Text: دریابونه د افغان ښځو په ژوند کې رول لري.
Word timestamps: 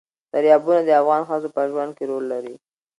دریابونه 0.33 0.81
د 0.85 0.89
افغان 1.01 1.21
ښځو 1.29 1.49
په 1.55 1.61
ژوند 1.71 1.91
کې 1.97 2.03
رول 2.11 2.25
لري. 2.33 2.55